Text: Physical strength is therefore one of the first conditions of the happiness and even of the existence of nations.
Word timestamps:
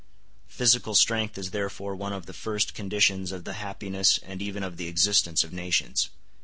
Physical 0.47 0.95
strength 0.95 1.37
is 1.37 1.51
therefore 1.51 1.95
one 1.95 2.11
of 2.11 2.25
the 2.25 2.33
first 2.33 2.73
conditions 2.73 3.31
of 3.31 3.43
the 3.43 3.53
happiness 3.53 4.19
and 4.23 4.41
even 4.41 4.63
of 4.63 4.77
the 4.77 4.87
existence 4.87 5.43
of 5.43 5.53
nations. 5.53 6.09